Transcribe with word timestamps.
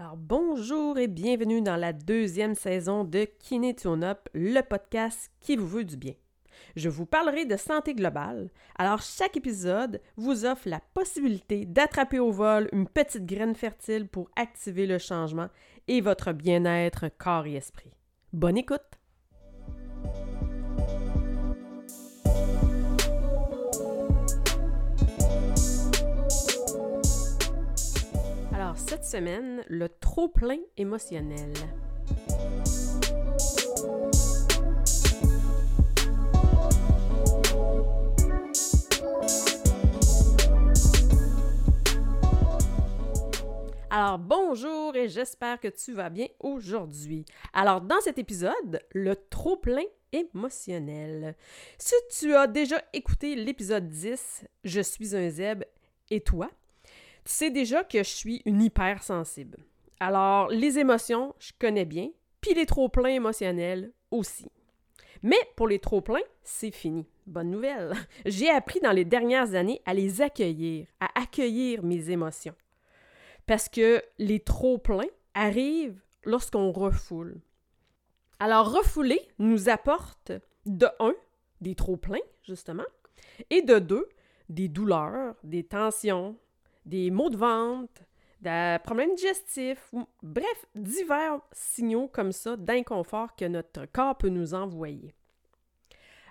Alors 0.00 0.16
bonjour 0.16 0.96
et 0.96 1.08
bienvenue 1.08 1.60
dans 1.60 1.76
la 1.76 1.92
deuxième 1.92 2.54
saison 2.54 3.04
de 3.04 3.26
Kiné 3.38 3.76
Up, 3.84 4.28
le 4.32 4.62
podcast 4.62 5.30
qui 5.40 5.56
vous 5.56 5.68
veut 5.68 5.84
du 5.84 5.98
bien. 5.98 6.14
Je 6.74 6.88
vous 6.88 7.04
parlerai 7.04 7.44
de 7.44 7.58
santé 7.58 7.94
globale. 7.94 8.48
Alors 8.78 9.02
chaque 9.02 9.36
épisode 9.36 10.00
vous 10.16 10.46
offre 10.46 10.70
la 10.70 10.80
possibilité 10.94 11.66
d'attraper 11.66 12.18
au 12.18 12.32
vol 12.32 12.70
une 12.72 12.88
petite 12.88 13.26
graine 13.26 13.54
fertile 13.54 14.08
pour 14.08 14.30
activer 14.36 14.86
le 14.86 14.96
changement 14.96 15.48
et 15.86 16.00
votre 16.00 16.32
bien-être 16.32 17.10
corps 17.18 17.44
et 17.44 17.56
esprit. 17.56 17.92
Bonne 18.32 18.56
écoute! 18.56 18.99
Semaine, 29.10 29.64
le 29.66 29.88
trop-plein 29.88 30.58
émotionnel. 30.76 31.52
Alors 43.90 44.20
bonjour 44.20 44.94
et 44.94 45.08
j'espère 45.08 45.58
que 45.58 45.66
tu 45.66 45.92
vas 45.92 46.08
bien 46.08 46.28
aujourd'hui. 46.38 47.24
Alors 47.52 47.80
dans 47.80 48.00
cet 48.00 48.16
épisode, 48.18 48.80
le 48.92 49.16
trop-plein 49.28 49.82
émotionnel. 50.12 51.34
Si 51.78 51.96
tu 52.16 52.36
as 52.36 52.46
déjà 52.46 52.80
écouté 52.92 53.34
l'épisode 53.34 53.88
10, 53.88 54.44
Je 54.62 54.80
suis 54.80 55.16
un 55.16 55.28
zèbre 55.30 55.64
et 56.10 56.20
toi, 56.20 56.48
tu 57.24 57.32
sais 57.32 57.50
déjà 57.50 57.84
que 57.84 57.98
je 57.98 58.08
suis 58.08 58.42
une 58.44 58.62
hypersensible. 58.62 59.58
Alors 59.98 60.48
les 60.48 60.78
émotions, 60.78 61.34
je 61.38 61.52
connais 61.58 61.84
bien, 61.84 62.08
puis 62.40 62.54
les 62.54 62.66
trop-pleins 62.66 63.10
émotionnels 63.10 63.92
aussi. 64.10 64.50
Mais 65.22 65.38
pour 65.56 65.68
les 65.68 65.78
trop-pleins, 65.78 66.20
c'est 66.42 66.70
fini. 66.70 67.06
Bonne 67.26 67.50
nouvelle. 67.50 67.92
J'ai 68.26 68.50
appris 68.50 68.80
dans 68.80 68.92
les 68.92 69.04
dernières 69.04 69.54
années 69.54 69.82
à 69.84 69.94
les 69.94 70.22
accueillir, 70.22 70.86
à 71.00 71.20
accueillir 71.20 71.82
mes 71.82 72.10
émotions. 72.10 72.54
Parce 73.46 73.68
que 73.68 74.02
les 74.18 74.40
trop-pleins 74.40 75.10
arrivent 75.34 76.00
lorsqu'on 76.24 76.72
refoule. 76.72 77.40
Alors, 78.38 78.72
refouler 78.72 79.20
nous 79.38 79.68
apporte 79.68 80.32
de 80.64 80.86
un, 80.98 81.14
des 81.60 81.74
trop-pleins, 81.74 82.18
justement, 82.42 82.84
et 83.50 83.60
de 83.60 83.78
deux, 83.78 84.08
des 84.48 84.68
douleurs, 84.68 85.34
des 85.44 85.64
tensions, 85.64 86.36
des 86.84 87.10
maux 87.10 87.30
de 87.30 87.36
ventre, 87.36 88.02
des 88.40 88.78
problèmes 88.82 89.14
digestifs, 89.14 89.92
bref, 90.22 90.66
divers 90.74 91.40
signaux 91.52 92.08
comme 92.08 92.32
ça 92.32 92.56
d'inconfort 92.56 93.36
que 93.36 93.44
notre 93.44 93.86
corps 93.86 94.16
peut 94.16 94.28
nous 94.28 94.54
envoyer. 94.54 95.14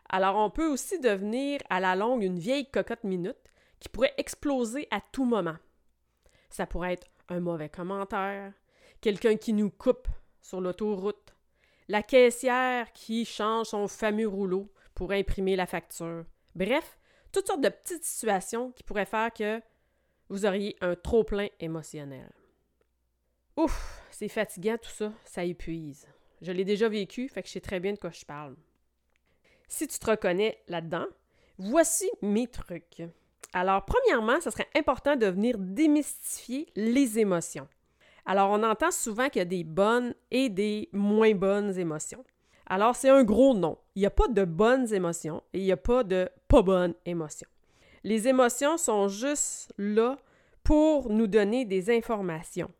Alors, 0.09 0.37
on 0.37 0.49
peut 0.49 0.67
aussi 0.67 0.99
devenir 0.99 1.59
à 1.69 1.79
la 1.79 1.95
longue 1.95 2.23
une 2.23 2.39
vieille 2.39 2.69
cocotte 2.69 3.03
minute 3.03 3.37
qui 3.79 3.89
pourrait 3.89 4.15
exploser 4.17 4.87
à 4.89 5.01
tout 5.11 5.23
moment. 5.23 5.57
Ça 6.49 6.65
pourrait 6.65 6.93
être 6.93 7.07
un 7.29 7.39
mauvais 7.39 7.69
commentaire, 7.69 8.51
quelqu'un 9.01 9.37
qui 9.37 9.53
nous 9.53 9.69
coupe 9.69 10.07
sur 10.41 10.61
l'autoroute, 10.61 11.35
la 11.87 12.01
caissière 12.01 12.91
qui 12.93 13.23
change 13.23 13.67
son 13.67 13.87
fameux 13.87 14.27
rouleau 14.27 14.71
pour 14.95 15.11
imprimer 15.11 15.55
la 15.55 15.67
facture. 15.67 16.25
Bref, 16.55 16.97
toutes 17.31 17.47
sortes 17.47 17.61
de 17.61 17.69
petites 17.69 18.03
situations 18.03 18.71
qui 18.71 18.83
pourraient 18.83 19.05
faire 19.05 19.31
que 19.31 19.61
vous 20.29 20.45
auriez 20.45 20.75
un 20.81 20.95
trop-plein 20.95 21.47
émotionnel. 21.59 22.31
Ouf, 23.57 24.03
c'est 24.11 24.29
fatigant 24.29 24.77
tout 24.77 24.89
ça, 24.89 25.11
ça 25.25 25.43
épuise. 25.43 26.07
Je 26.41 26.51
l'ai 26.51 26.63
déjà 26.63 26.87
vécu, 26.87 27.27
fait 27.27 27.41
que 27.41 27.47
je 27.47 27.53
sais 27.53 27.61
très 27.61 27.79
bien 27.79 27.93
de 27.93 27.97
quoi 27.97 28.11
je 28.11 28.23
parle. 28.23 28.55
Si 29.67 29.87
tu 29.87 29.99
te 29.99 30.09
reconnais 30.09 30.57
là-dedans, 30.67 31.05
voici 31.57 32.09
mes 32.21 32.47
trucs. 32.47 33.03
Alors, 33.53 33.83
premièrement, 33.85 34.39
ce 34.39 34.51
serait 34.51 34.69
important 34.75 35.15
de 35.15 35.25
venir 35.25 35.57
démystifier 35.57 36.71
les 36.75 37.19
émotions. 37.19 37.67
Alors, 38.25 38.51
on 38.51 38.63
entend 38.63 38.91
souvent 38.91 39.27
qu'il 39.27 39.39
y 39.39 39.41
a 39.41 39.45
des 39.45 39.63
bonnes 39.63 40.13
et 40.31 40.49
des 40.49 40.89
moins 40.93 41.33
bonnes 41.33 41.77
émotions. 41.77 42.23
Alors, 42.67 42.95
c'est 42.95 43.09
un 43.09 43.23
gros 43.23 43.55
non. 43.55 43.77
Il 43.95 44.01
n'y 44.01 44.05
a 44.05 44.11
pas 44.11 44.27
de 44.27 44.45
bonnes 44.45 44.93
émotions 44.93 45.43
et 45.53 45.59
il 45.59 45.65
n'y 45.65 45.71
a 45.71 45.77
pas 45.77 46.03
de 46.03 46.29
pas 46.47 46.61
bonnes 46.61 46.93
émotions. 47.05 47.49
Les 48.03 48.27
émotions 48.27 48.77
sont 48.77 49.07
juste 49.07 49.73
là 49.77 50.17
pour 50.63 51.09
nous 51.09 51.27
donner 51.27 51.65
des 51.65 51.89
informations. 51.95 52.71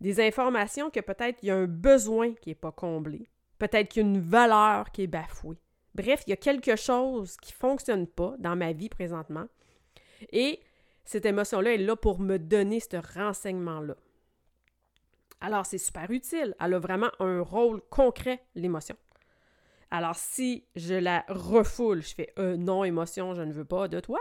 Des 0.00 0.20
informations 0.20 0.90
que 0.90 1.00
peut-être 1.00 1.38
il 1.42 1.46
y 1.46 1.50
a 1.50 1.56
un 1.56 1.66
besoin 1.66 2.34
qui 2.34 2.50
n'est 2.50 2.54
pas 2.54 2.72
comblé. 2.72 3.28
Peut-être 3.58 3.88
qu'il 3.88 4.02
y 4.02 4.04
a 4.04 4.08
une 4.08 4.20
valeur 4.20 4.90
qui 4.90 5.02
est 5.02 5.06
bafouée. 5.06 5.58
Bref, 5.94 6.22
il 6.26 6.30
y 6.30 6.32
a 6.32 6.36
quelque 6.36 6.76
chose 6.76 7.36
qui 7.36 7.52
ne 7.52 7.56
fonctionne 7.56 8.06
pas 8.06 8.34
dans 8.38 8.56
ma 8.56 8.72
vie 8.72 8.88
présentement 8.88 9.46
et 10.30 10.60
cette 11.04 11.26
émotion-là 11.26 11.74
est 11.74 11.78
là 11.78 11.96
pour 11.96 12.20
me 12.20 12.38
donner 12.38 12.80
ce 12.80 12.96
renseignement-là. 13.18 13.96
Alors, 15.40 15.66
c'est 15.66 15.78
super 15.78 16.10
utile. 16.10 16.54
Elle 16.60 16.74
a 16.74 16.78
vraiment 16.78 17.10
un 17.18 17.40
rôle 17.40 17.80
concret, 17.90 18.44
l'émotion. 18.54 18.94
Alors, 19.90 20.14
si 20.14 20.64
je 20.76 20.94
la 20.94 21.24
refoule, 21.28 22.02
je 22.02 22.14
fais 22.14 22.32
euh, 22.38 22.56
non, 22.56 22.84
émotion, 22.84 23.34
je 23.34 23.42
ne 23.42 23.52
veux 23.52 23.64
pas 23.64 23.88
de 23.88 23.98
toi, 24.00 24.20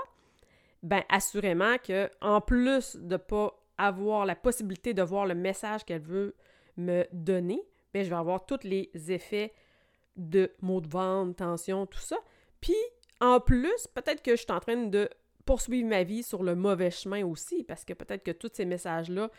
ben 0.84 1.04
assurément 1.10 1.78
que 1.78 2.10
en 2.22 2.42
plus 2.42 2.96
de 2.96 3.18
pas 3.18 3.58
avoir 3.78 4.26
la 4.26 4.36
possibilité 4.36 4.94
de 4.94 5.02
voir 5.02 5.26
le 5.26 5.36
message 5.36 5.86
qu'elle 5.86 6.02
veut 6.02 6.36
me 6.78 7.06
donner, 7.12 7.62
ben 7.94 8.04
je 8.04 8.10
vais 8.10 8.16
avoir 8.16 8.46
tous 8.46 8.64
les 8.64 8.90
effets 9.12 9.54
de 10.16 10.52
maux 10.62 10.82
de 10.82 10.88
ventre, 10.88 11.36
tension, 11.36 11.86
tout 11.86 12.00
ça. 12.00 12.18
Puis, 12.60 12.76
en 13.20 13.40
plus, 13.40 13.88
peut-être 13.94 14.22
que 14.22 14.32
je 14.32 14.42
suis 14.42 14.52
en 14.52 14.60
train 14.60 14.78
de 14.78 15.10
poursuivre 15.46 15.88
ma 15.88 16.04
vie 16.04 16.24
sur 16.24 16.44
le 16.44 16.56
mauvais 16.56 16.92
chemin 16.92 17.26
aussi, 17.26 17.64
parce 17.64 17.84
que 17.84 17.94
peut-être 17.94 18.24
que 18.24 18.32
tous 18.32 18.52
ces 18.54 18.66
messages-là, 18.66 19.30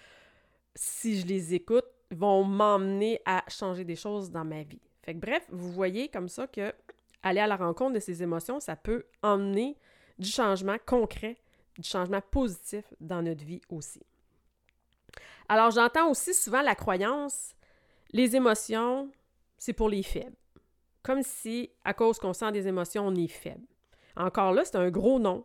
si 0.75 1.21
je 1.21 1.27
les 1.27 1.55
écoute, 1.55 1.87
vont 2.11 2.45
m'emmener 2.45 3.21
à 3.25 3.45
changer 3.49 3.85
des 3.85 3.97
choses 3.97 4.31
dans 4.31 4.45
ma 4.45 4.63
vie. 4.63 4.81
Fait 5.03 5.15
que 5.15 5.19
bref, 5.19 5.47
vous 5.51 5.71
voyez 5.71 6.09
comme 6.09 6.29
ça 6.29 6.47
que 6.47 6.73
aller 7.23 7.41
à 7.41 7.47
la 7.47 7.57
rencontre 7.57 7.95
de 7.95 8.01
ces 8.01 8.23
émotions, 8.23 8.61
ça 8.61 8.77
peut 8.77 9.05
emmener 9.23 9.77
du 10.19 10.29
changement 10.29 10.77
concret, 10.85 11.37
du 11.79 11.89
changement 11.89 12.21
positif 12.31 12.85
dans 13.01 13.23
notre 13.23 13.45
vie 13.45 13.61
aussi. 13.69 14.03
Alors 15.49 15.71
j'entends 15.71 16.11
aussi 16.11 16.35
souvent 16.35 16.63
la 16.63 16.75
croyance, 16.75 17.55
les 18.13 18.37
émotions, 18.37 19.11
c'est 19.59 19.73
pour 19.73 19.89
les 19.89 20.03
faibles. 20.03 20.37
Comme 21.03 21.23
si, 21.23 21.71
à 21.85 21.95
cause 21.95 22.19
qu'on 22.19 22.33
sent 22.33 22.53
des 22.53 22.69
émotions, 22.69 23.07
on 23.07 23.15
est 23.15 23.29
faible. 23.29 23.67
Encore 24.17 24.53
là, 24.53 24.65
c'est 24.65 24.77
un 24.77 24.91
gros 24.91 25.19
non. 25.19 25.45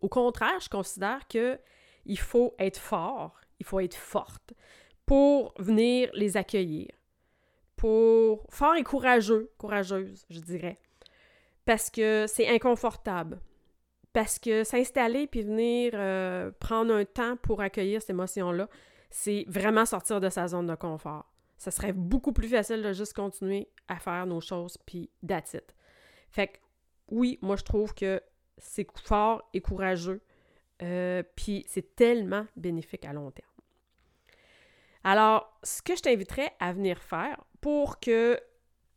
Au 0.00 0.08
contraire, 0.08 0.60
je 0.60 0.68
considère 0.68 1.26
que 1.28 1.58
il 2.04 2.18
faut 2.18 2.54
être 2.58 2.78
fort, 2.78 3.40
il 3.58 3.66
faut 3.66 3.80
être 3.80 3.96
forte 3.96 4.54
pour 5.06 5.54
venir 5.58 6.10
les 6.12 6.36
accueillir, 6.36 6.88
pour 7.76 8.44
fort 8.50 8.74
et 8.76 8.84
courageux, 8.84 9.50
courageuse, 9.58 10.26
je 10.28 10.40
dirais, 10.40 10.78
parce 11.64 11.90
que 11.90 12.26
c'est 12.28 12.48
inconfortable, 12.48 13.40
parce 14.18 14.40
que 14.40 14.64
s'installer 14.64 15.28
puis 15.28 15.42
venir 15.42 15.92
euh, 15.94 16.50
prendre 16.58 16.92
un 16.92 17.04
temps 17.04 17.36
pour 17.36 17.60
accueillir 17.60 18.00
cette 18.00 18.10
émotion-là, 18.10 18.68
c'est 19.10 19.44
vraiment 19.46 19.86
sortir 19.86 20.20
de 20.20 20.28
sa 20.28 20.48
zone 20.48 20.66
de 20.66 20.74
confort. 20.74 21.32
Ça 21.56 21.70
serait 21.70 21.92
beaucoup 21.92 22.32
plus 22.32 22.48
facile 22.48 22.82
de 22.82 22.92
juste 22.92 23.12
continuer 23.12 23.68
à 23.86 24.00
faire 24.00 24.26
nos 24.26 24.40
choses 24.40 24.76
puis 24.84 25.08
it. 25.22 25.72
Fait 26.32 26.48
que 26.48 26.58
oui, 27.12 27.38
moi 27.42 27.54
je 27.54 27.62
trouve 27.62 27.94
que 27.94 28.20
c'est 28.56 28.88
fort 29.04 29.48
et 29.54 29.60
courageux. 29.60 30.20
Euh, 30.82 31.22
puis 31.36 31.64
c'est 31.68 31.94
tellement 31.94 32.44
bénéfique 32.56 33.04
à 33.04 33.12
long 33.12 33.30
terme. 33.30 33.46
Alors, 35.04 35.56
ce 35.62 35.80
que 35.80 35.94
je 35.94 36.02
t'inviterais 36.02 36.50
à 36.58 36.72
venir 36.72 37.00
faire 37.04 37.44
pour 37.60 38.00
que 38.00 38.40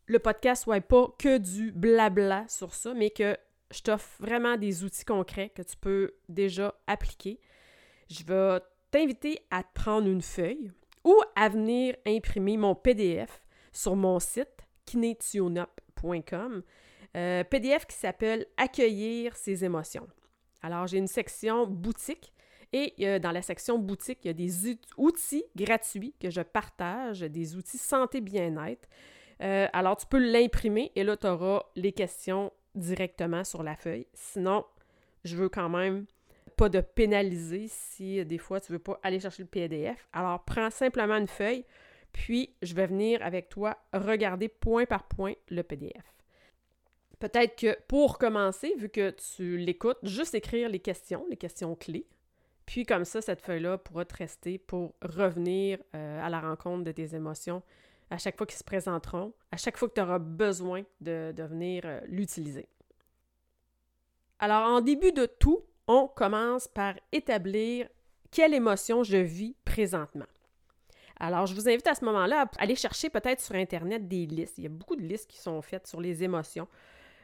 le 0.08 0.18
podcast 0.18 0.64
soit 0.64 0.82
pas 0.82 1.14
que 1.20 1.38
du 1.38 1.72
blabla 1.72 2.48
sur 2.48 2.74
ça, 2.74 2.96
mais 2.96 3.12
que 3.12 3.38
je 3.72 3.82
t'offre 3.82 4.22
vraiment 4.22 4.58
des 4.58 4.84
outils 4.84 5.06
concrets 5.06 5.50
que 5.50 5.62
tu 5.62 5.78
peux 5.78 6.14
déjà 6.30 6.74
appliquer, 6.88 7.40
je 8.10 8.24
vais 8.24 8.60
t'inviter 8.92 9.40
à 9.50 9.64
prendre 9.64 10.08
une 10.08 10.22
feuille 10.22 10.72
ou 11.04 11.16
à 11.36 11.50
venir 11.50 11.96
imprimer 12.06 12.58
mon 12.58 12.76
PDF 12.76 13.42
sur 13.72 13.96
mon 13.96 14.20
site 14.20 14.68
kinetionup.com 14.86 16.64
euh, 17.18 17.44
PDF 17.44 17.86
qui 17.86 17.96
s'appelle 17.96 18.46
Accueillir 18.58 19.36
ses 19.36 19.66
émotions. 19.66 20.08
Alors, 20.62 20.88
j'ai 20.88 20.98
une 20.98 21.08
section 21.08 21.68
boutique 21.68 22.32
et 22.72 22.94
euh, 23.02 23.20
dans 23.20 23.32
la 23.32 23.42
section 23.42 23.78
boutique, 23.78 24.20
il 24.24 24.28
y 24.28 24.30
a 24.30 24.34
des 24.34 24.78
outils 24.98 25.44
gratuits 25.56 26.14
que 26.22 26.30
je 26.30 26.42
partage, 26.42 27.22
des 27.22 27.56
outils 27.56 27.78
santé-bien-être. 27.78 28.88
Euh, 29.42 29.68
alors, 29.74 29.98
tu 29.98 30.06
peux 30.06 30.20
l'imprimer 30.20 30.92
et 30.96 31.04
là, 31.04 31.18
tu 31.18 31.28
auras 31.28 31.64
les 31.76 31.92
questions 31.92 32.52
directement 32.76 33.44
sur 33.44 33.64
la 33.64 33.76
feuille. 33.76 34.08
Sinon, 34.14 34.66
je 35.24 35.36
veux 35.36 35.50
quand 35.50 35.70
même 35.70 36.06
pas 36.58 36.70
de 36.70 36.82
pénaliser 36.82 37.68
si 37.68 38.24
des 38.26 38.38
fois 38.38 38.60
tu 38.60 38.72
veux 38.72 38.80
pas 38.80 39.00
aller 39.04 39.20
chercher 39.20 39.44
le 39.44 39.50
PDF. 39.50 40.08
Alors 40.14 40.44
prends 40.44 40.70
simplement 40.70 41.16
une 41.16 41.28
feuille, 41.28 41.66
puis 42.12 42.56
je 42.62 42.74
vais 42.74 42.88
venir 42.88 43.24
avec 43.24 43.50
toi 43.50 43.78
regarder 43.94 44.48
point 44.48 44.86
par 44.86 45.08
point 45.08 45.34
le 45.50 45.64
PDF. 45.64 46.14
Peut-être 47.20 47.56
que 47.56 47.78
pour 47.88 48.18
commencer, 48.18 48.74
vu 48.78 48.90
que 48.90 49.12
tu 49.12 49.58
l'écoutes, 49.58 50.00
juste 50.04 50.34
écrire 50.34 50.70
les 50.70 50.80
questions, 50.80 51.26
les 51.30 51.38
questions 51.38 51.76
clés. 51.76 52.08
Puis 52.66 52.86
comme 52.86 53.06
ça, 53.06 53.22
cette 53.22 53.42
feuille-là 53.42 53.78
pourra 53.78 54.06
te 54.06 54.16
rester 54.16 54.58
pour 54.58 54.96
revenir 55.02 55.78
euh, 55.94 56.26
à 56.26 56.30
la 56.30 56.40
rencontre 56.40 56.84
de 56.84 56.92
tes 56.92 57.16
émotions 57.16 57.62
à 58.12 58.18
chaque 58.18 58.38
fois 58.38 58.46
qu'ils 58.46 58.58
se 58.58 58.64
présenteront, 58.64 59.34
à 59.52 59.58
chaque 59.58 59.78
fois 59.78 59.88
que 59.88 59.94
tu 59.96 60.02
auras 60.02 60.20
besoin 60.20 60.84
de, 61.00 61.34
venir 61.38 61.84
euh, 61.86 62.02
l'utiliser. 62.08 62.68
Alors, 64.38 64.68
en 64.68 64.82
début 64.82 65.14
de 65.14 65.26
tout, 65.26 65.62
on 65.88 66.08
commence 66.08 66.68
par 66.68 66.96
établir 67.12 67.88
quelle 68.30 68.54
émotion 68.54 69.04
je 69.04 69.18
vis 69.18 69.56
présentement. 69.64 70.26
Alors, 71.20 71.46
je 71.46 71.54
vous 71.54 71.70
invite 71.70 71.88
à 71.88 71.96
ce 71.96 72.04
moment-là 72.06 72.42
à 72.42 72.62
aller 72.62 72.76
chercher 72.76 73.10
peut-être 73.10 73.40
sur 73.40 73.56
Internet 73.56 74.08
des 74.08 74.26
listes. 74.26 74.58
Il 74.58 74.64
y 74.64 74.68
a 74.68 74.72
beaucoup 74.72 74.96
de 74.96 75.04
listes 75.04 75.30
qui 75.30 75.38
sont 75.38 75.62
faites 75.62 75.88
sur 75.88 76.02
les 76.02 76.24
émotions. 76.24 76.68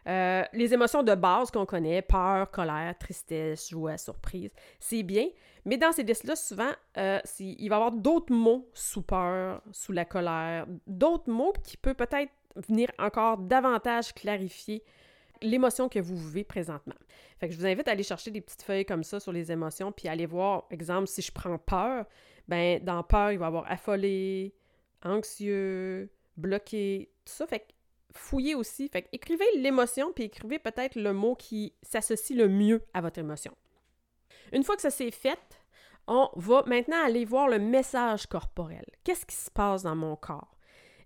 Euh, 0.08 0.44
les 0.54 0.74
émotions 0.74 1.04
de 1.04 1.14
base 1.16 1.52
qu'on 1.52 1.66
connaît, 1.66 2.02
peur, 2.02 2.50
colère, 2.50 2.98
tristesse, 2.98 3.70
joie, 3.70 3.98
surprise, 3.98 4.52
c'est 4.80 5.04
bien. 5.04 5.28
Mais 5.66 5.78
dans 5.78 5.92
ces 5.92 6.04
listes-là, 6.04 6.36
souvent, 6.36 6.72
euh, 6.98 7.20
il 7.40 7.68
va 7.68 7.76
y 7.76 7.78
avoir 7.78 7.92
d'autres 7.92 8.34
mots 8.34 8.70
sous 8.74 9.02
peur, 9.02 9.62
sous 9.72 9.92
la 9.92 10.06
colère, 10.06 10.66
d'autres 10.86 11.30
mots 11.30 11.54
qui 11.64 11.76
peuvent 11.76 11.96
peut-être 11.96 12.32
venir 12.56 12.90
encore 12.98 13.38
davantage 13.38 14.14
clarifier 14.14 14.82
l'émotion 15.42 15.90
que 15.90 16.00
vous 16.00 16.18
vivez 16.18 16.44
présentement. 16.44 16.96
Fait 17.40 17.48
que 17.48 17.54
je 17.54 17.60
vous 17.60 17.66
invite 17.66 17.88
à 17.88 17.92
aller 17.92 18.04
chercher 18.04 18.32
des 18.32 18.42
petites 18.42 18.64
feuilles 18.64 18.86
comme 18.86 19.04
ça 19.04 19.20
sur 19.20 19.32
les 19.32 19.52
émotions, 19.52 19.92
puis 19.92 20.08
aller 20.08 20.26
voir, 20.26 20.64
exemple, 20.72 21.08
si 21.08 21.22
je 21.22 21.32
prends 21.32 21.58
peur, 21.58 22.06
ben 22.48 22.84
dans 22.84 23.04
peur, 23.04 23.32
il 23.32 23.40
va 23.40 23.46
y 23.46 23.48
avoir 23.48 23.70
affolé, 23.70 24.56
anxieux, 25.04 26.10
bloqué, 26.38 27.12
tout 27.26 27.34
ça. 27.34 27.46
Fait 27.46 27.60
que 27.60 27.66
fouillez 28.14 28.56
aussi. 28.56 28.90
Fait 28.90 29.08
écrivez 29.12 29.46
l'émotion, 29.58 30.12
puis 30.14 30.26
écrivez 30.26 30.60
peut-être 30.60 30.96
le 30.96 31.14
mot 31.14 31.36
qui 31.36 31.74
s'associe 31.82 32.38
le 32.38 32.48
mieux 32.48 32.84
à 32.94 33.02
votre 33.02 33.20
émotion. 33.20 33.54
Une 34.54 34.64
fois 34.64 34.76
que 34.76 34.82
ça 34.82 34.90
s'est 34.90 35.12
fait, 35.12 35.62
on 36.08 36.30
va 36.36 36.64
maintenant 36.68 37.04
aller 37.04 37.26
voir 37.26 37.50
le 37.50 37.60
message 37.60 38.28
corporel. 38.28 38.86
Qu'est-ce 39.04 39.26
qui 39.26 39.36
se 39.36 39.52
passe 39.52 39.84
dans 39.84 39.96
mon 39.96 40.16
corps? 40.16 40.58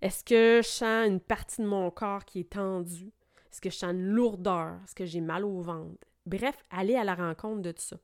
Est-ce 0.02 0.24
que 0.24 0.62
je 0.64 0.68
sens 0.68 1.08
une 1.08 1.20
partie 1.20 1.62
de 1.62 1.68
mon 1.68 1.90
corps 1.92 2.26
qui 2.26 2.42
est 2.42 2.52
tendue? 2.52 3.12
Est-ce 3.52 3.62
que 3.62 3.70
je 3.70 3.76
sens 3.76 3.92
une 3.92 4.04
lourdeur? 4.04 4.80
Est-ce 4.84 4.96
que 4.96 5.06
j'ai 5.06 5.22
mal 5.22 5.44
au 5.44 5.62
ventre? 5.62 6.08
Bref, 6.26 6.56
allez 6.70 6.96
à 6.96 7.04
la 7.04 7.16
rencontre 7.16 7.62
de 7.62 7.72
tout 7.72 7.82
ça. 7.82 7.98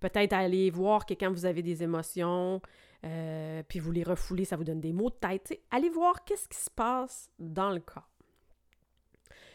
Peut-être 0.00 0.32
aller 0.32 0.70
voir 0.70 1.06
que 1.06 1.14
quand 1.14 1.30
vous 1.30 1.46
avez 1.46 1.62
des 1.62 1.82
émotions, 1.82 2.60
euh, 3.04 3.62
puis 3.68 3.78
vous 3.78 3.92
les 3.92 4.02
refoulez, 4.02 4.44
ça 4.44 4.56
vous 4.56 4.64
donne 4.64 4.80
des 4.80 4.92
maux 4.92 5.10
de 5.10 5.14
tête. 5.14 5.60
allez 5.70 5.90
voir 5.90 6.24
qu'est-ce 6.24 6.48
qui 6.48 6.58
se 6.58 6.70
passe 6.70 7.30
dans 7.38 7.70
le 7.70 7.80
corps. 7.80 8.08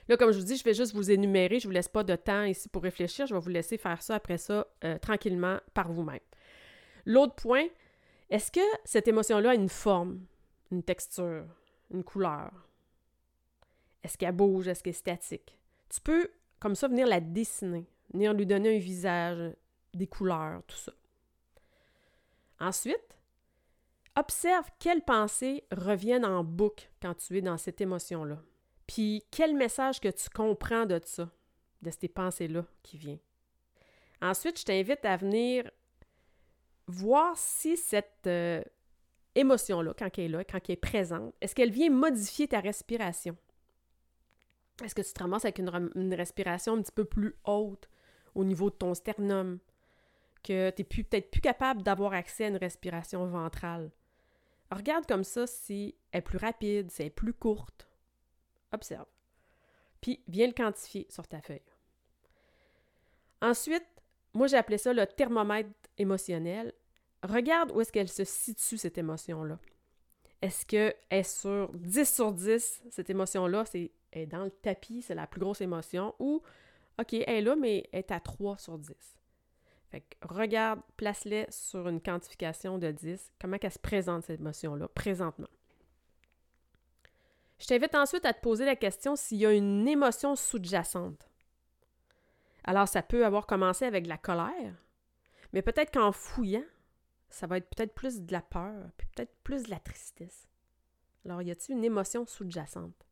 Là, 0.08 0.18
comme 0.18 0.32
je 0.32 0.40
vous 0.40 0.46
dis, 0.46 0.58
je 0.58 0.64
vais 0.64 0.74
juste 0.74 0.94
vous 0.94 1.12
énumérer. 1.12 1.60
Je 1.60 1.68
ne 1.68 1.70
vous 1.70 1.76
laisse 1.76 1.88
pas 1.88 2.04
de 2.04 2.16
temps 2.16 2.44
ici 2.44 2.68
pour 2.68 2.82
réfléchir. 2.82 3.28
Je 3.28 3.34
vais 3.34 3.40
vous 3.40 3.50
laisser 3.50 3.78
faire 3.78 4.02
ça 4.02 4.16
après 4.16 4.40
ça 4.40 4.66
euh, 4.84 4.98
tranquillement 4.98 5.60
par 5.74 5.92
vous-même. 5.92 6.20
L'autre 7.06 7.36
point, 7.36 7.66
est-ce 8.30 8.52
que 8.52 8.60
cette 8.86 9.08
émotion-là 9.08 9.52
a 9.52 9.56
une 9.56 9.70
forme, 9.70 10.26
une 10.72 10.84
texture, 10.84 11.46
une 11.92 12.04
couleur? 12.04 12.52
Est-ce 14.04 14.18
qu'elle 14.18 14.32
bouge? 14.32 14.68
Est-ce 14.68 14.82
qu'elle 14.82 14.92
est 14.92 14.94
statique? 14.94 15.58
Tu 15.90 16.02
peux, 16.02 16.28
comme 16.60 16.76
ça, 16.76 16.88
venir 16.88 17.06
la 17.06 17.20
dessiner, 17.20 17.86
venir 18.12 18.34
lui 18.34 18.48
donner 18.48 18.78
un 18.78 18.80
visage, 18.80 19.54
des 19.94 20.08
couleurs, 20.08 20.64
tout 20.68 20.76
ça. 20.76 20.92
Ensuite, 22.60 23.19
observe 24.20 24.70
quelles 24.80 25.04
pensées 25.04 25.64
reviennent 25.72 26.26
en 26.26 26.44
boucle 26.44 26.90
quand 27.02 27.16
tu 27.16 27.38
es 27.38 27.42
dans 27.42 27.58
cette 27.58 27.82
émotion-là. 27.82 28.42
Puis 28.88 29.24
quel 29.32 29.56
message 29.56 30.00
que 30.00 30.10
tu 30.10 30.30
comprends 30.30 30.86
de 30.86 31.00
ça, 31.04 31.30
de 31.82 31.92
ces 31.92 32.08
pensées-là 32.08 32.66
qui 32.84 32.98
vient. 32.98 33.20
Ensuite, 34.22 34.60
je 34.60 34.66
t'invite 34.66 35.06
à 35.06 35.16
venir 35.16 35.70
voir 36.88 37.38
si 37.38 37.78
cette 37.78 38.28
euh, 38.28 38.62
émotion-là, 39.36 39.94
quand 39.98 40.10
elle 40.18 40.26
est 40.26 40.30
là, 40.30 40.44
quand 40.44 40.60
elle 40.68 40.74
est 40.74 40.78
présente, 40.78 41.34
est-ce 41.40 41.56
qu'elle 41.56 41.72
vient 41.72 41.90
modifier 41.90 42.48
ta 42.48 42.60
respiration? 42.60 43.38
Est-ce 44.84 44.96
que 44.96 45.02
tu 45.02 45.14
te 45.14 45.22
ramasses 45.22 45.46
avec 45.46 45.60
une, 45.60 45.92
une, 45.96 46.14
respiration 46.14 46.74
un 46.74 46.82
petit 46.82 46.92
peu 46.92 47.06
plus 47.06 47.36
haute 47.46 47.90
au 48.34 48.44
niveau 48.44 48.70
de 48.70 48.76
ton 48.76 48.94
sternum? 48.94 49.60
Que 50.42 50.70
tu 50.72 50.82
n'es 50.82 51.04
peut-être 51.04 51.32
plus 51.32 51.42
capable 51.42 51.84
d'avoir 51.84 52.14
accès 52.14 52.46
à 52.46 52.48
une 52.48 52.58
respiration 52.58 53.26
ventrale? 53.28 53.92
Regarde 54.72 55.06
comme 55.06 55.24
ça 55.24 55.48
si 55.48 55.96
elle 56.12 56.20
est 56.20 56.22
plus 56.22 56.38
rapide, 56.38 56.92
si 56.92 57.02
elle 57.02 57.08
est 57.08 57.12
plus 57.12 57.34
courte 57.34 57.88
observe. 58.72 59.08
Puis 60.02 60.24
viens 60.28 60.48
le 60.48 60.54
quantifier 60.54 61.08
sur 61.10 61.28
ta 61.28 61.42
feuille. 61.42 61.62
Ensuite, 63.42 63.86
moi 64.34 64.54
appelé 64.54 64.78
ça 64.78 64.94
le 64.94 65.06
thermomètre 65.08 65.70
émotionnel. 65.98 66.74
Regarde 67.24 67.72
où 67.72 67.82
est-ce 67.82 67.92
qu'elle 67.92 68.10
se 68.10 68.24
situe, 68.24 68.78
cette 68.78 68.98
émotion-là. 68.98 69.60
Est-ce 70.42 70.66
qu'elle 70.66 70.96
est 71.10 71.24
sur 71.24 71.72
10 71.74 72.14
sur 72.14 72.32
10, 72.32 72.84
cette 72.92 73.10
émotion-là, 73.10 73.66
c'est 73.66 73.92
est 74.12 74.26
dans 74.26 74.44
le 74.44 74.52
tapis, 74.52 75.02
c'est 75.02 75.16
la 75.16 75.28
plus 75.28 75.40
grosse 75.40 75.62
émotion, 75.62 76.16
ou 76.20 76.42
OK, 77.00 77.14
elle 77.14 77.30
est 77.30 77.42
là, 77.42 77.56
mais 77.56 77.88
elle 77.92 78.00
est 78.00 78.12
à 78.12 78.20
3 78.20 78.58
sur 78.58 78.78
10. 78.78 78.94
Fait 79.90 80.04
regarde, 80.22 80.82
place-les 80.98 81.48
sur 81.50 81.88
une 81.88 82.02
quantification 82.02 82.78
de 82.78 82.92
10, 82.92 83.34
comment 83.42 83.58
elle 83.60 83.72
se 83.72 83.80
présente 83.80 84.24
cette 84.24 84.40
émotion-là 84.40 84.88
présentement? 84.88 85.48
Je 87.58 87.66
t'invite 87.66 87.96
ensuite 87.96 88.26
à 88.26 88.34
te 88.34 88.40
poser 88.40 88.66
la 88.66 88.76
question 88.76 89.16
s'il 89.16 89.40
y 89.40 89.46
a 89.46 89.52
une 89.52 89.88
émotion 89.88 90.36
sous-jacente. 90.36 91.28
Alors, 92.64 92.88
ça 92.88 93.02
peut 93.02 93.26
avoir 93.26 93.48
commencé 93.48 93.84
avec 93.86 94.06
la 94.06 94.18
colère, 94.18 94.76
mais 95.54 95.62
peut-être 95.62 95.92
qu'en 95.92 96.12
fouillant, 96.12 96.64
ça 97.30 97.48
va 97.48 97.58
être 97.58 97.70
peut-être 97.70 97.94
plus 97.94 98.22
de 98.22 98.32
la 98.32 98.42
peur, 98.42 98.92
puis 98.98 99.08
peut-être 99.16 99.36
plus 99.44 99.64
de 99.64 99.72
la 99.72 99.80
tristesse. 99.80 100.48
Alors, 101.26 101.42
y 101.42 101.52
a-t-il 101.52 101.78
une 101.78 101.84
émotion 101.84 102.26
sous-jacente? 102.26 103.06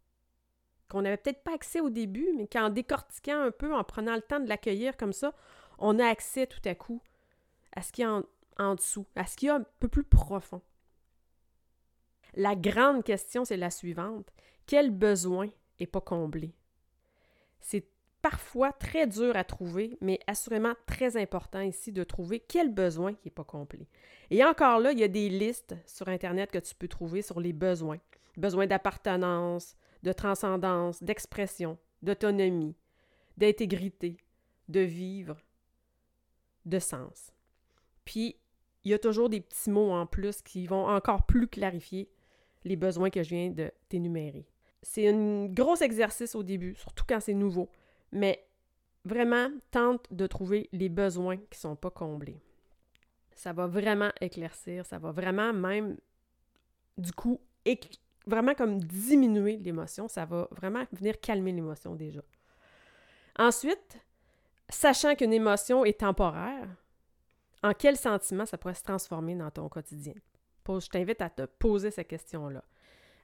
Qu'on 0.89 1.01
n'avait 1.01 1.17
peut-être 1.17 1.43
pas 1.43 1.53
accès 1.53 1.81
au 1.81 1.89
début, 1.89 2.29
mais 2.37 2.47
qu'en 2.47 2.69
décortiquant 2.69 3.41
un 3.41 3.51
peu, 3.51 3.75
en 3.75 3.83
prenant 3.83 4.15
le 4.15 4.21
temps 4.21 4.39
de 4.39 4.47
l'accueillir 4.47 4.95
comme 4.95 5.11
ça, 5.11 5.33
on 5.77 5.99
a 5.99 6.05
accès 6.05 6.47
tout 6.47 6.61
à 6.65 6.75
coup 6.75 7.01
à 7.75 7.81
ce 7.81 7.91
qui 7.91 8.01
est 8.01 8.05
en, 8.05 8.75
dessous, 8.75 9.05
à 9.15 9.25
ce 9.25 9.35
qui 9.35 9.47
est 9.47 9.51
un 9.51 9.65
peu 9.79 9.87
plus 9.87 10.03
profond. 10.03 10.61
La 12.33 12.55
grande 12.55 13.03
question, 13.03 13.45
c'est 13.45 13.57
la 13.57 13.69
suivante. 13.69 14.31
Quel 14.65 14.91
besoin 14.91 15.49
n'est 15.79 15.87
pas 15.87 16.01
comblé? 16.01 16.53
C'est 17.59 17.87
parfois 18.21 18.73
très 18.73 19.07
dur 19.07 19.35
à 19.35 19.43
trouver, 19.43 19.97
mais 20.01 20.19
assurément 20.27 20.73
très 20.85 21.17
important 21.17 21.61
ici 21.61 21.91
de 21.91 22.03
trouver 22.03 22.39
quel 22.39 22.73
besoin 22.73 23.13
qui 23.13 23.27
n'est 23.27 23.31
pas 23.31 23.43
complet. 23.43 23.87
Et 24.29 24.43
encore 24.43 24.79
là, 24.79 24.91
il 24.91 24.99
y 24.99 25.03
a 25.03 25.07
des 25.07 25.29
listes 25.29 25.75
sur 25.85 26.07
Internet 26.09 26.51
que 26.51 26.57
tu 26.57 26.75
peux 26.75 26.87
trouver 26.87 27.21
sur 27.21 27.39
les 27.39 27.53
besoins. 27.53 27.99
Besoins 28.35 28.67
d'appartenance, 28.67 29.75
de 30.03 30.11
transcendance, 30.11 31.01
d'expression, 31.01 31.77
d'autonomie, 32.01 32.75
d'intégrité, 33.37 34.17
de 34.67 34.81
vivre, 34.81 35.37
de 36.67 36.79
sens. 36.79 37.31
Puis, 38.05 38.37
il 38.83 38.91
y 38.91 38.93
a 38.93 38.99
toujours 38.99 39.29
des 39.29 39.41
petits 39.41 39.69
mots 39.69 39.91
en 39.91 40.05
plus 40.05 40.41
qui 40.41 40.67
vont 40.67 40.87
encore 40.87 41.25
plus 41.25 41.47
clarifier 41.47 42.09
les 42.63 42.75
besoins 42.75 43.09
que 43.09 43.23
je 43.23 43.29
viens 43.29 43.49
de 43.49 43.71
t'énumérer. 43.89 44.45
C'est 44.81 45.07
un 45.07 45.47
gros 45.47 45.75
exercice 45.77 46.35
au 46.35 46.43
début, 46.43 46.75
surtout 46.75 47.03
quand 47.07 47.19
c'est 47.19 47.33
nouveau, 47.33 47.69
mais 48.11 48.45
vraiment, 49.03 49.49
tente 49.71 50.05
de 50.11 50.27
trouver 50.27 50.69
les 50.71 50.89
besoins 50.89 51.37
qui 51.37 51.57
ne 51.57 51.57
sont 51.57 51.75
pas 51.75 51.89
comblés. 51.89 52.39
Ça 53.35 53.53
va 53.53 53.67
vraiment 53.67 54.11
éclaircir, 54.21 54.85
ça 54.85 54.99
va 54.99 55.11
vraiment 55.11 55.53
même, 55.53 55.97
du 56.97 57.11
coup, 57.11 57.39
vraiment 58.25 58.53
comme 58.53 58.79
diminuer 58.79 59.57
l'émotion, 59.57 60.07
ça 60.07 60.25
va 60.25 60.47
vraiment 60.51 60.83
venir 60.91 61.19
calmer 61.19 61.51
l'émotion 61.51 61.95
déjà. 61.95 62.21
Ensuite, 63.37 63.99
sachant 64.69 65.15
qu'une 65.15 65.33
émotion 65.33 65.85
est 65.85 65.99
temporaire, 65.99 66.67
en 67.63 67.73
quel 67.73 67.97
sentiment 67.97 68.45
ça 68.45 68.57
pourrait 68.57 68.73
se 68.73 68.83
transformer 68.83 69.35
dans 69.35 69.51
ton 69.51 69.69
quotidien? 69.69 70.13
je 70.75 70.89
t'invite 70.89 71.21
à 71.21 71.29
te 71.29 71.43
poser 71.43 71.91
cette 71.91 72.07
question-là. 72.07 72.63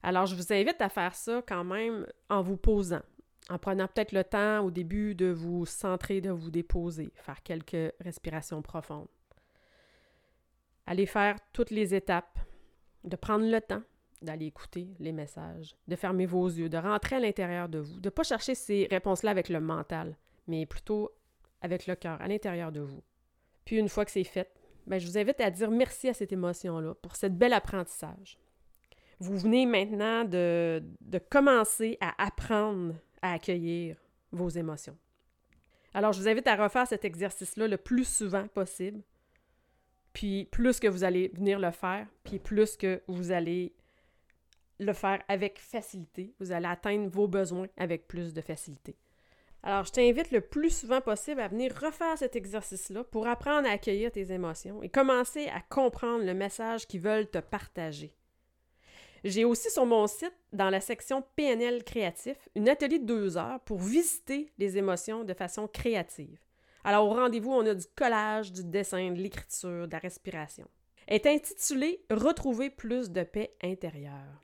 Alors, 0.01 0.25
je 0.25 0.35
vous 0.35 0.53
invite 0.53 0.81
à 0.81 0.89
faire 0.89 1.15
ça 1.15 1.41
quand 1.47 1.63
même 1.63 2.05
en 2.29 2.41
vous 2.41 2.57
posant, 2.57 3.01
en 3.49 3.57
prenant 3.57 3.87
peut-être 3.87 4.11
le 4.11 4.23
temps 4.23 4.61
au 4.61 4.71
début 4.71 5.15
de 5.15 5.27
vous 5.27 5.65
centrer, 5.65 6.21
de 6.21 6.29
vous 6.29 6.51
déposer, 6.51 7.11
faire 7.15 7.41
quelques 7.43 7.93
respirations 7.99 8.61
profondes. 8.61 9.07
Allez 10.85 11.05
faire 11.05 11.37
toutes 11.53 11.71
les 11.71 11.95
étapes, 11.95 12.39
de 13.03 13.15
prendre 13.15 13.45
le 13.45 13.61
temps 13.61 13.81
d'aller 14.21 14.45
écouter 14.45 14.87
les 14.99 15.11
messages, 15.11 15.75
de 15.87 15.95
fermer 15.95 16.25
vos 16.25 16.47
yeux, 16.47 16.69
de 16.69 16.77
rentrer 16.77 17.17
à 17.17 17.19
l'intérieur 17.19 17.67
de 17.67 17.79
vous, 17.79 17.99
de 17.99 18.07
ne 18.07 18.09
pas 18.09 18.23
chercher 18.23 18.55
ces 18.55 18.87
réponses-là 18.89 19.31
avec 19.31 19.49
le 19.49 19.59
mental, 19.59 20.17
mais 20.47 20.65
plutôt 20.65 21.11
avec 21.63 21.87
le 21.87 21.95
cœur, 21.95 22.21
à 22.21 22.27
l'intérieur 22.27 22.71
de 22.71 22.81
vous. 22.81 23.01
Puis 23.65 23.77
une 23.77 23.89
fois 23.89 24.05
que 24.05 24.11
c'est 24.11 24.23
fait, 24.23 24.53
ben, 24.85 24.99
je 24.99 25.07
vous 25.07 25.17
invite 25.17 25.39
à 25.41 25.49
dire 25.49 25.71
merci 25.71 26.09
à 26.09 26.13
cette 26.13 26.31
émotion-là 26.31 26.93
pour 26.95 27.15
cette 27.15 27.37
bel 27.37 27.53
apprentissage. 27.53 28.37
Vous 29.19 29.37
venez 29.37 29.65
maintenant 29.65 30.25
de, 30.25 30.83
de 31.01 31.17
commencer 31.17 31.97
à 32.01 32.13
apprendre 32.23 32.93
à 33.21 33.33
accueillir 33.33 33.95
vos 34.31 34.49
émotions. 34.49 34.97
Alors, 35.93 36.11
je 36.11 36.19
vous 36.19 36.27
invite 36.27 36.47
à 36.47 36.55
refaire 36.55 36.87
cet 36.87 37.05
exercice-là 37.05 37.67
le 37.67 37.77
plus 37.77 38.07
souvent 38.07 38.47
possible. 38.47 39.01
Puis 40.11 40.45
plus 40.51 40.79
que 40.79 40.87
vous 40.87 41.03
allez 41.03 41.29
venir 41.29 41.59
le 41.59 41.71
faire, 41.71 42.07
puis 42.23 42.39
plus 42.39 42.77
que 42.77 43.01
vous 43.07 43.31
allez 43.31 43.73
le 44.79 44.93
faire 44.93 45.23
avec 45.27 45.59
facilité, 45.59 46.33
vous 46.39 46.51
allez 46.51 46.67
atteindre 46.67 47.07
vos 47.09 47.27
besoins 47.27 47.67
avec 47.77 48.07
plus 48.07 48.33
de 48.33 48.41
facilité. 48.41 48.95
Alors, 49.65 49.85
je 49.85 49.91
t'invite 49.91 50.31
le 50.31 50.41
plus 50.41 50.77
souvent 50.77 50.99
possible 50.99 51.39
à 51.39 51.47
venir 51.47 51.73
refaire 51.73 52.17
cet 52.17 52.35
exercice-là 52.35 53.05
pour 53.05 53.27
apprendre 53.27 53.67
à 53.67 53.71
accueillir 53.71 54.11
tes 54.11 54.33
émotions 54.33 54.83
et 54.83 54.89
commencer 54.89 55.47
à 55.47 55.61
comprendre 55.61 56.25
le 56.25 56.33
message 56.33 56.85
qu'ils 56.85 56.99
veulent 56.99 57.29
te 57.29 57.37
partager. 57.37 58.13
J'ai 59.23 59.45
aussi 59.45 59.71
sur 59.71 59.85
mon 59.85 60.05
site, 60.05 60.35
dans 60.51 60.69
la 60.69 60.81
section 60.81 61.23
PNL 61.37 61.85
créatif, 61.85 62.37
une 62.55 62.67
atelier 62.67 62.99
de 62.99 63.05
deux 63.05 63.37
heures 63.37 63.61
pour 63.61 63.79
visiter 63.79 64.51
les 64.57 64.77
émotions 64.77 65.23
de 65.23 65.33
façon 65.33 65.65
créative. 65.69 66.39
Alors, 66.83 67.05
au 67.05 67.13
rendez-vous, 67.13 67.53
on 67.53 67.65
a 67.65 67.73
du 67.73 67.85
collage, 67.95 68.51
du 68.51 68.65
dessin, 68.65 69.11
de 69.11 69.21
l'écriture, 69.21 69.87
de 69.87 69.93
la 69.93 69.99
respiration. 69.99 70.67
Est 71.07 71.25
intitulée 71.25 72.03
Retrouver 72.09 72.69
plus 72.69 73.09
de 73.09 73.23
paix 73.23 73.55
intérieure. 73.63 74.43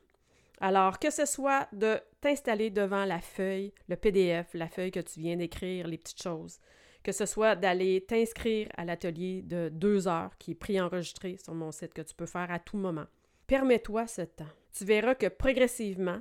Alors, 0.62 1.00
que 1.00 1.10
ce 1.10 1.26
soit 1.26 1.68
de 1.72 2.00
t'installer 2.20 2.70
devant 2.70 3.06
la 3.06 3.22
feuille, 3.22 3.74
le 3.88 3.96
PDF, 3.96 4.48
la 4.54 4.68
feuille 4.68 4.92
que 4.92 5.00
tu 5.00 5.22
viens 5.22 5.38
d'écrire, 5.38 5.88
les 5.88 5.98
petites 5.98 6.22
choses, 6.22 6.60
que 7.04 7.12
ce 7.14 7.26
soit 7.26 7.56
d'aller 7.56 8.06
t'inscrire 8.06 8.68
à 8.76 8.84
l'atelier 8.84 9.42
de 9.42 9.70
deux 9.70 10.08
heures 10.08 10.38
qui 10.38 10.52
est 10.52 10.56
préenregistré 10.56 11.38
sur 11.38 11.54
mon 11.54 11.72
site 11.72 11.94
que 11.94 12.02
tu 12.02 12.14
peux 12.14 12.26
faire 12.26 12.52
à 12.52 12.60
tout 12.60 12.78
moment. 12.78 13.08
Permets-toi 13.48 14.06
ce 14.08 14.24
temps. 14.24 14.46
Tu 14.78 14.84
verras 14.84 15.16
que 15.16 15.28
progressivement, 15.28 16.20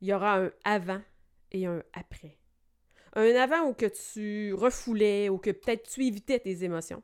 il 0.00 0.08
y 0.08 0.14
aura 0.14 0.38
un 0.38 0.50
avant 0.64 1.02
et 1.52 1.66
un 1.66 1.82
après. 1.92 2.38
Un 3.14 3.34
avant 3.36 3.68
où 3.68 3.74
que 3.74 3.86
tu 3.86 4.54
refoulais 4.54 5.28
ou 5.28 5.38
que 5.38 5.50
peut-être 5.50 5.88
tu 5.88 6.04
évitais 6.04 6.40
tes 6.40 6.64
émotions. 6.64 7.02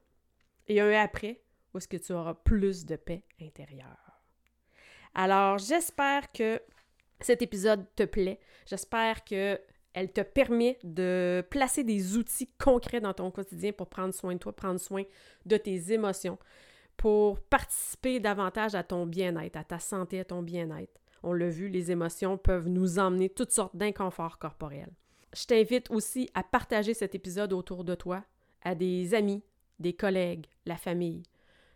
Et 0.66 0.80
un 0.80 0.90
après 0.92 1.42
où 1.72 1.78
est-ce 1.78 1.88
que 1.88 1.96
tu 1.96 2.12
auras 2.12 2.34
plus 2.34 2.84
de 2.84 2.96
paix 2.96 3.22
intérieure. 3.40 4.09
Alors, 5.14 5.58
j'espère 5.58 6.32
que 6.32 6.60
cet 7.20 7.42
épisode 7.42 7.84
te 7.96 8.04
plaît. 8.04 8.40
J'espère 8.66 9.24
que 9.24 9.60
elle 9.92 10.12
te 10.12 10.20
permet 10.20 10.78
de 10.84 11.44
placer 11.50 11.82
des 11.82 12.16
outils 12.16 12.48
concrets 12.58 13.00
dans 13.00 13.12
ton 13.12 13.30
quotidien 13.30 13.72
pour 13.72 13.88
prendre 13.88 14.14
soin 14.14 14.34
de 14.34 14.38
toi, 14.38 14.54
prendre 14.54 14.78
soin 14.78 15.02
de 15.46 15.56
tes 15.56 15.92
émotions, 15.92 16.38
pour 16.96 17.40
participer 17.40 18.20
davantage 18.20 18.74
à 18.74 18.84
ton 18.84 19.06
bien-être, 19.06 19.56
à 19.56 19.64
ta 19.64 19.80
santé, 19.80 20.20
à 20.20 20.24
ton 20.24 20.42
bien-être. 20.42 21.00
On 21.22 21.32
l'a 21.32 21.48
vu, 21.48 21.68
les 21.68 21.90
émotions 21.90 22.38
peuvent 22.38 22.68
nous 22.68 22.98
emmener 22.98 23.28
toutes 23.28 23.50
sortes 23.50 23.76
d'inconforts 23.76 24.38
corporels. 24.38 24.92
Je 25.34 25.44
t'invite 25.44 25.90
aussi 25.90 26.30
à 26.34 26.42
partager 26.42 26.94
cet 26.94 27.14
épisode 27.14 27.52
autour 27.52 27.84
de 27.84 27.94
toi, 27.94 28.24
à 28.62 28.74
des 28.74 29.14
amis, 29.14 29.42
des 29.78 29.92
collègues, 29.92 30.46
la 30.66 30.76
famille, 30.76 31.22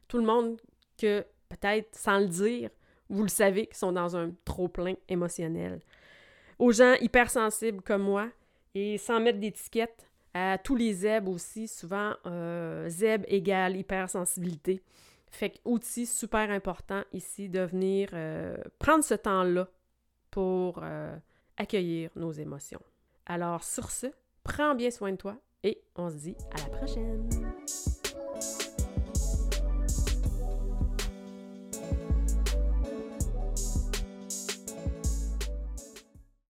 tout 0.09 0.19
le 0.19 0.25
monde 0.25 0.61
que 0.99 1.25
peut-être 1.49 1.95
sans 1.95 2.21
le 2.21 2.27
dire, 2.27 2.71
vous 3.11 3.23
le 3.23 3.29
savez, 3.29 3.67
qui 3.67 3.79
sont 3.79 3.93
dans 3.93 4.17
un 4.17 4.33
trop-plein 4.45 4.95
émotionnel. 5.09 5.81
Aux 6.59 6.73
gens 6.73 6.95
hypersensibles 7.01 7.83
comme 7.83 8.03
moi, 8.03 8.29
et 8.75 8.99
sans 8.99 9.21
mettre 9.21 9.39
d'étiquette, 9.39 10.09
à 10.35 10.59
tous 10.59 10.75
les 10.75 10.93
ZEB 10.93 11.29
aussi, 11.29 11.69
souvent 11.69 12.13
euh, 12.27 12.89
ZEB 12.89 13.25
égale 13.29 13.77
hypersensibilité. 13.77 14.83
Fait 15.31 15.51
que 15.51 15.59
outil 15.65 16.07
super 16.07 16.51
important 16.51 17.03
ici 17.13 17.49
de 17.49 17.61
venir 17.61 18.11
euh, 18.13 18.57
prendre 18.79 19.03
ce 19.03 19.15
temps-là 19.15 19.69
pour 20.31 20.81
euh, 20.83 21.17
accueillir 21.57 22.11
nos 22.17 22.33
émotions. 22.33 22.83
Alors 23.27 23.65
sur 23.65 23.91
ce, 23.91 24.09
prends 24.43 24.75
bien 24.75 24.91
soin 24.91 25.13
de 25.13 25.17
toi 25.17 25.37
et 25.63 25.81
on 25.97 26.11
se 26.11 26.17
dit 26.17 26.37
à 26.53 26.59
la 26.59 26.77
prochaine. 26.77 27.29